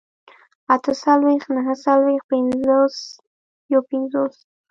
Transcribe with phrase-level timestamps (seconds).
[0.73, 2.95] اتهڅلوېښت، نههڅلوېښت، پينځوس،
[3.73, 4.35] يوپينځوس